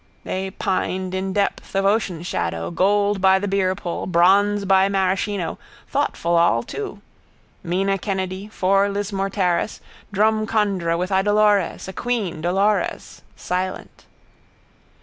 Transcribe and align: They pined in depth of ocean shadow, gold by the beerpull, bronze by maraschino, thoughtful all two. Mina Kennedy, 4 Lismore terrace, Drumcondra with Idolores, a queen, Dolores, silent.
They 0.23 0.49
pined 0.49 1.13
in 1.13 1.31
depth 1.31 1.75
of 1.75 1.85
ocean 1.85 2.23
shadow, 2.23 2.71
gold 2.71 3.21
by 3.21 3.37
the 3.37 3.47
beerpull, 3.47 4.07
bronze 4.07 4.65
by 4.65 4.89
maraschino, 4.89 5.59
thoughtful 5.87 6.35
all 6.37 6.63
two. 6.63 7.01
Mina 7.61 7.99
Kennedy, 7.99 8.47
4 8.47 8.89
Lismore 8.89 9.29
terrace, 9.29 9.79
Drumcondra 10.11 10.97
with 10.97 11.11
Idolores, 11.11 11.87
a 11.87 11.93
queen, 11.93 12.41
Dolores, 12.41 13.21
silent. 13.35 14.05